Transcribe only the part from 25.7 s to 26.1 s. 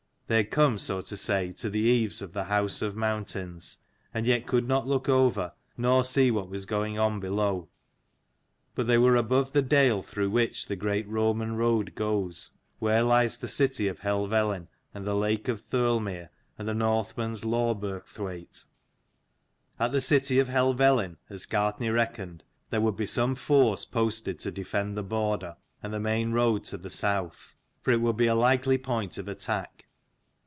and the